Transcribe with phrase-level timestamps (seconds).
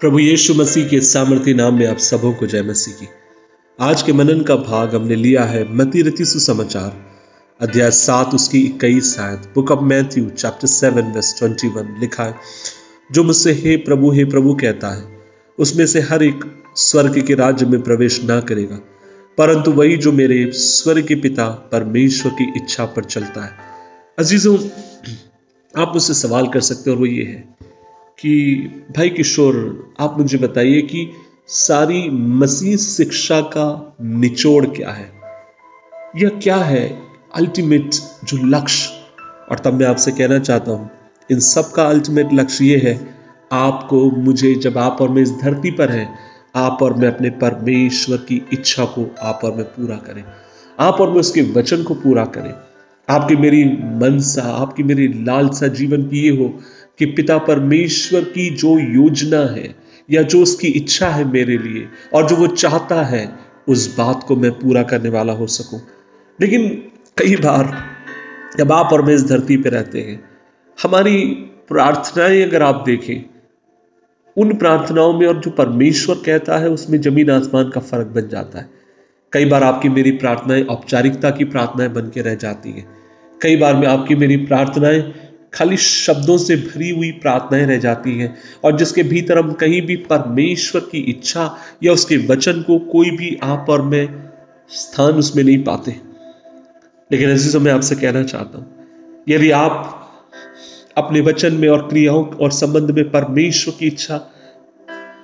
[0.00, 3.06] प्रभु यीशु मसीह के सामर्थ्य नाम में आप सबों को जय मसीह की।
[3.80, 6.92] आज के मनन का भाग हमने लिया है मती रति सुसमाचार,
[7.60, 12.34] अध्याय सात, उसकी इक्कीस शायद book of Matthew, chapter seven, verse twenty one लिखा है,
[13.12, 15.04] जो मुझसे, हे प्रभु हे प्रभु कहता है,
[15.58, 16.44] उसमें से हर एक
[16.76, 18.76] स्वर्ग के राज्य में प्रवेश ना करेगा,
[19.38, 23.50] परंतु वही जो मेरे स्वर्ग के पिता परमेश्वर की इच्छा पर चलता है।
[24.18, 24.58] अजीजों,
[25.82, 27.58] आप मुझसे सवाल कर सकते हो और वो ये है
[28.18, 28.54] कि,
[28.96, 31.10] भाई किशोर, आप मुझे बताइए कि
[31.46, 35.12] सारी मसीह शिक्षा का निचोड़ क्या है?
[36.16, 37.02] यह क्या है
[37.34, 37.90] अल्टीमेट
[38.24, 38.90] जो लक्ष्य?
[39.50, 40.90] और तब मैं आपसे कहना चाहता हूँ,
[41.32, 43.14] इन सब का अल्टीमेट लक्ष्य ये है,
[43.52, 46.18] आपको, मुझे जब आप और मैं इस धरती पर हैं,
[46.56, 50.24] आप और मैं अपने परमेश्वर की इच्छा को आप और मैं पूरा करें।
[50.80, 52.54] आप और मैं उसके वचन को पूरा करें।
[53.10, 56.58] आपकी मेरी मनसा, आपकी मेरी लालसा जीवन की ये हो
[56.98, 59.74] कि पिता परमेश्वर की जो योजना है
[60.10, 63.36] या जो उसकी इच्छा है मेरे लिए और जो वो चाहता है,
[63.68, 65.80] उस बात को मैं पूरा करने वाला हो सकूँ।
[66.40, 66.68] लेकिन
[67.18, 67.84] कई बार
[68.58, 70.24] जब आप और मैं इस धरती पर रहते हैं,
[70.82, 71.24] हमारी
[71.68, 73.24] प्रार्थनाएँ अगर आप देखें,
[74.36, 78.58] उन प्रार्थनाओं में और जो परमेश्वर कहता है, उसमें ज़मीन आसमान का फ़र्क बन जाता
[78.58, 78.70] है।
[79.32, 82.88] कई बार आपकी मेरी प्रार्थनाएँ औपचारिकता की प्रार्थनाएँ बन के रह जाती हैं।
[83.42, 85.27] कई बार में आपकी मेरी प्रार्थनाएँ
[85.58, 89.96] खाली शब्दों से भरी हुई प्रार्थनाएँ रह जाती हैं। और जिसके भीतर हम कहीं भी
[90.06, 94.06] परमेश्वर की इच्छा या उसके वचन को कोई भी आप और मैं
[94.70, 95.94] स्थान उसमें नहीं पाते।
[97.10, 98.66] लेकिन ऐसे समय आपसे कहना चाहता हूँ,
[99.28, 99.94] यदि आप
[100.96, 104.20] अपने वचन में और क्रियाओं और संबंध में परमेश्वर की इच्छा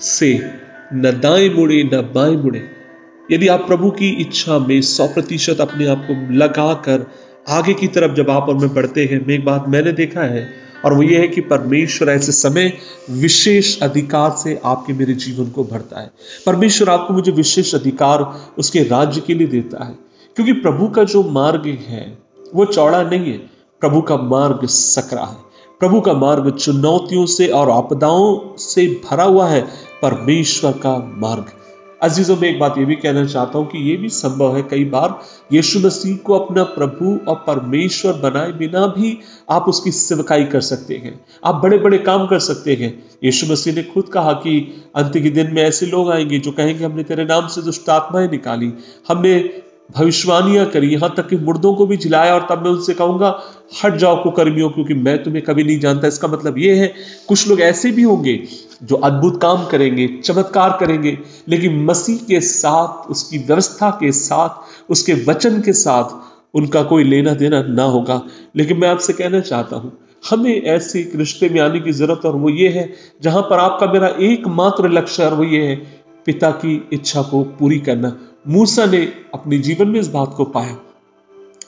[0.00, 0.32] से
[0.94, 2.62] न दाएँ मुड़े, न बाएँ मुड़े,
[3.30, 7.06] यदि आप प्रभु की इच्छा में सौ प्रतिशत अपने आप को लगाकर
[7.50, 10.46] आगे की तरफ़ जब आप और मैं बढ़ते हैं एक बात मैंने देखा है,
[10.84, 12.72] और वो ये है कि परमेश्वर ऐसे समय
[13.10, 16.10] विशेष अधिकार से आपके मेरे जीवन को भरता है।
[16.46, 18.22] परमेश्वर आपको मुझे विशेष अधिकार
[18.58, 19.94] उसके राज्य के लिए देता है,
[20.36, 22.18] क्योंकि प्रभु का जो मार्ग है,
[22.54, 23.38] वो चौड़ा नहीं है।
[23.82, 25.36] प्रभु का मार्ग सकरा है।
[25.80, 29.60] प्रभु का मार्ग चुनौतियों से और आपदाओं से भरा हुआ है।
[30.02, 31.52] परमेश्वर का मार्ग
[32.02, 34.84] अजीजों, में एक बात ये भी कहना चाहता हूँ कि ये भी संभव है कई
[34.84, 35.20] बार
[35.52, 39.18] यीशु मसीह को अपना प्रभु और परमेश्वर बनाए बिना भी
[39.50, 43.74] आप उसकी सेवकाई कर सकते हैं। आप बड़े बड़े काम कर सकते हैं। यीशु मसीह
[43.74, 47.24] ने खुद कहा कि अंत के दिन में ऐसे लोग आएँगे जो कहेंगे, हमने तेरे
[47.24, 48.72] नाम से दुष्ट आत्माएँ निकाली।
[49.08, 53.28] हमने भविष्यवाणियाँ करी, यहाँ तक कि मुर्दों को भी जिलाया और तब मैं उनसे कहूँगा,
[53.84, 56.92] हट जाओ कुकर्मियों, क्योंकि मैं तुम्हें कभी नहीं जानता। इसका मतलब यह है,
[57.28, 58.38] कुछ लोग ऐसे भी होंगे
[58.82, 61.16] जो अद्भुत काम करेंगे, चमत्कार करेंगे,
[61.48, 66.18] लेकिन मसीह के साथ, उसकी व्यवस्था के साथ, उसके वचन के साथ
[66.54, 68.20] उनका कोई लेना देना ना होगा।
[68.56, 69.92] लेकिन मैं आपसे कहना चाहता हूँ,
[70.30, 74.14] हमें ऐसे रिश्ते में आने की ज़रूरत, और वो ये है, जहाँ पर आपका मेरा
[74.22, 75.76] एकमात्र लक्ष्य और वो ये है,
[76.26, 78.16] पिता की इच्छा को पूरी करना।
[78.48, 80.76] मूसा ने अपने जीवन में इस बात को पाया।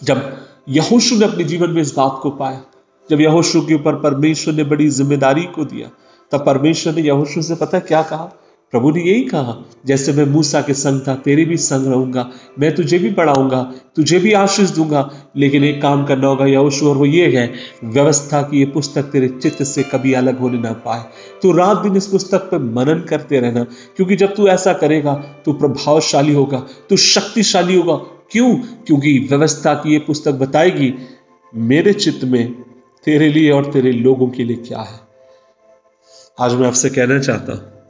[0.03, 2.63] जब यहोशु ने अपने जीवन में इस बात को पाया,
[3.11, 5.91] जब यहोशु के ऊपर परमेश्वर ने बड़ी ज़िम्मेदारी को दिया,
[6.31, 8.33] तब परमेश्वर ने यहोशु से पता क्या कहा?
[8.73, 12.75] प्रभु ने यही कहा, जैसे मैं मूसा के संग था, तेरे भी संग रहूँगा, मैं
[12.75, 17.07] तुझे भी बढ़ाऊँगा, तुझे भी आशीष दूँगा, लेकिन एक काम करना होगा, यहोशु, और वो
[17.07, 17.53] ये है,
[17.85, 21.05] व्यवस्था की ये पुस्तक तेरे चित्त से कभी अलग होने ना पाए।
[21.43, 23.65] तो रात दिन इस पुस्तक पर मनन करते रहना,
[23.97, 26.59] क्योंकि जब तू ऐसा करेगा तो प्रभावशाली होगा,
[26.91, 27.97] तू शक्तिशाली होगा।
[28.33, 28.55] क्यों?
[28.57, 30.95] क्योंकि व्यवस्था की ये पुस्तक बताएगी,
[31.55, 32.53] मेरे चित्त में
[33.05, 35.01] तेरे लिए और तेरे लोगों के लिए क्या है।
[36.41, 37.82] आज मैं आपसे कहना चाहता हूँ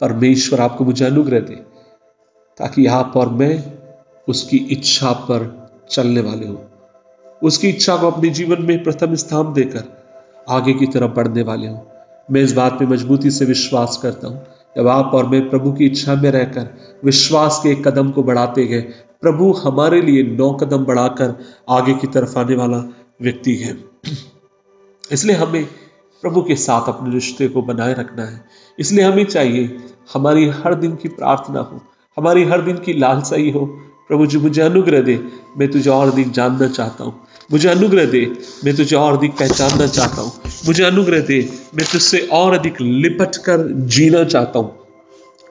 [0.00, 1.54] परमेश्वर आपको मुझे अनुग्रह दे,
[2.60, 3.72] ताकि आप और मैं
[4.28, 5.46] उसकी इच्छा पर
[5.90, 6.64] चलने वाले हो।
[7.42, 9.84] उसकी इच्छा को अपने जीवन में प्रथम स्थान देकर
[10.48, 11.86] आगे की तरफ़ बढ़ने वाले हो।
[12.30, 15.86] मैं इस बात में मजबूती से विश्वास करता हूँ। जब आप और मैं प्रभु की
[15.86, 16.68] इच्छा में रहकर
[17.04, 18.80] विश्वास के एक कदम को बढ़ाते गए
[19.22, 21.34] प्रभु हमारे लिए नौ कदम बढ़ाकर
[21.68, 22.78] आगे की तरफ़ आने वाला
[23.22, 23.76] व्यक्ति है।
[25.10, 25.66] इसलिए हमें
[26.22, 28.44] प्रभु के साथ अपने रिश्ते को बनाए रखना है।
[28.78, 29.76] इसलिए हमें चाहिए,
[30.14, 31.80] हमारी हर दिन की प्रार्थना हो,
[32.16, 33.66] हमारी हर दिन की लालसा ही हो।
[34.08, 35.20] प्रभु जी, मुझे अनुग्रह दे,
[35.58, 37.20] मैं तुझे और अधिक जानना चाहता हूँ।
[37.52, 38.32] मुझे अनुग्रह दे,
[38.64, 40.32] मैं तुझे और अधिक पहचानना चाहता हूँ।
[40.66, 41.40] मुझे अनुग्रह दे,
[41.74, 44.78] मैं तुझसे और अधिक लिपट कर जीना चाहता हूँ।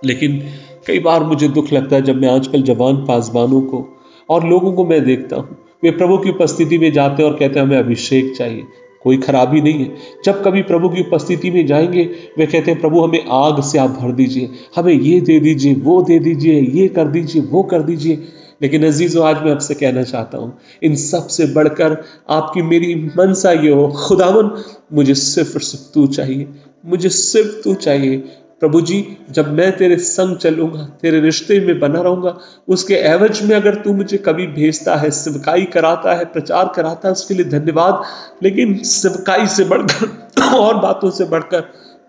[0.06, 0.40] लेकिन
[0.88, 3.86] कई बार मुझे दुख लगता है जब मैं आजकल जवान पासवानों को
[4.30, 7.60] और लोगों को मैं देखता हूँ। वे प्रभु की उपस्थिति में जाते हैं और कहते
[7.60, 8.64] हैं, हमें अभिषेक चाहिए।
[9.04, 9.96] कोई खराबी नहीं है।
[10.26, 12.04] जब कभी प्रभु की उपस्थिति में जाएँगे,
[12.38, 16.02] वे कहते हैं, प्रभु, हमें आग से आप भर दीजिए, हमें ये दे दीजिए, वो
[16.02, 18.24] दे दीजिए, ये कर दीजिए, वो कर दीजिए।
[18.62, 23.70] लेकिन अजीजों, आज मैं आपसे कहना चाहता हूँ, इन सबसे बढ़कर आपकी मेरी मनसा ये
[23.70, 24.52] हो खुदावन,
[24.94, 26.48] मुझे सिर्फ़ सिर्फ़ तू चाहिए,
[26.86, 28.24] मुझे सिर्फ़ तू चाहिए।
[28.60, 32.38] प्रभु जी, जब मैं तेरे संग चलूँगा, तेरे रिश्ते में बना रहूँगा,
[32.68, 37.12] उसके एवज में अगर तू मुझे कभी भेजता है, सिवकाई कराता है, प्रचार कराता है,
[37.12, 38.04] उसके लिए धन्यवाद।
[38.44, 41.62] लेकिन सिवकाई से बढ़कर, और बातों से बढ़कर,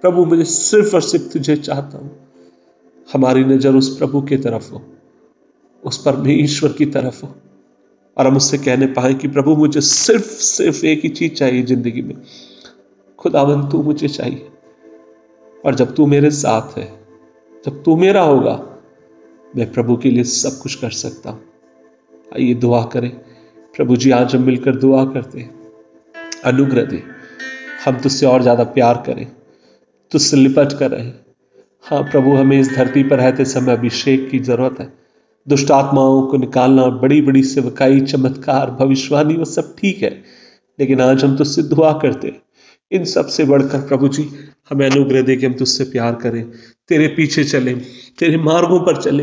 [0.03, 2.17] प्रभु मुझे सिर्फ़ और सिर्फ़ तुझे चाहता हूँ।
[3.13, 4.83] हमारी नज़र उस प्रभु की तरफ़ हो,
[5.85, 7.35] उस परमेश्वर की तरफ़ हो।
[8.19, 12.03] और हम उससे कहने पाए कि प्रभु, मुझे सिर्फ़ सिर्फ़ एक ही चीज़ चाहिए ज़िंदगी
[12.03, 12.15] में।
[13.19, 14.49] खुदावन, तू मुझे चाहिए।
[15.65, 16.99] और जब तू मेरे साथ है,
[17.67, 18.67] जब तू मेरा होगा,
[19.57, 21.41] मैं प्रभु के लिए सब कुछ कर सकता हूँ।
[22.35, 23.11] आइए दुआ करें।
[23.77, 25.61] प्रभु जी आज हम मिलकर दुआ करते हैं।
[26.45, 27.03] अनुग्रह दे।
[27.85, 29.27] हम तुझसे और ज़्यादा प्यार करें।
[30.11, 31.13] तुझसे लिपट कर रहे।
[31.83, 34.93] हाँ प्रभु, हमें इस धरती पर रहते समय अभिषेक की ज़रूरत है।
[35.49, 40.23] दुष्ट आत्माओं को निकालना और बड़ी बड़ी सेवकाई, चमत्कार, भविष्यवाणी, वो सब ठीक है।
[40.81, 42.29] लेकिन आज हम तुझसे दुआ करते
[42.93, 44.31] इन सबसे बढ़कर प्रभु जी,
[44.71, 46.51] हमें अनुग्रह दे के हम तुझसे प्यार करें,
[46.89, 47.75] तेरे पीछे चले,
[48.19, 49.23] तेरे मार्गों पर चले,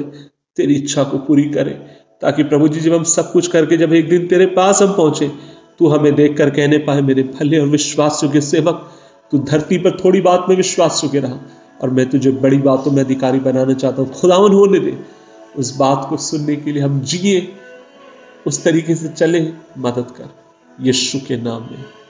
[0.58, 1.74] तेरी इच्छा को पूरी करें,
[2.22, 5.32] ताकि प्रभु जी, जब हम सब कुछ करके, जब एक दिन तेरे पास हम पहुँचे,
[5.80, 8.92] तू हमें देख कर कहने पाए, मेरे भले और विश्वास के सेवक,
[9.32, 11.40] तू धरती पर थोड़ी बात में विश्वास चुके रहा,
[11.82, 14.98] और मैं तुझे बड़ी बातों में अधिकारी बनाना चाहता हूँ, खुदावन होने दे।
[15.58, 17.54] उस बात को सुनने के लिए हम जिए,
[18.48, 19.42] उस तरीके से चले,
[19.78, 20.30] मदद कर,
[20.82, 22.05] यीशु के नाम में।